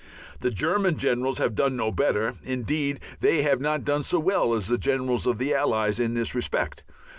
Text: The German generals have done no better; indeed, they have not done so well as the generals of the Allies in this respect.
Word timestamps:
The 0.39 0.49
German 0.49 0.97
generals 0.97 1.37
have 1.37 1.53
done 1.53 1.75
no 1.75 1.91
better; 1.91 2.33
indeed, 2.41 3.01
they 3.19 3.43
have 3.43 3.61
not 3.61 3.83
done 3.83 4.01
so 4.01 4.17
well 4.17 4.55
as 4.55 4.65
the 4.65 4.79
generals 4.79 5.27
of 5.27 5.37
the 5.37 5.53
Allies 5.53 5.99
in 5.99 6.15
this 6.15 6.33
respect. 6.33 6.81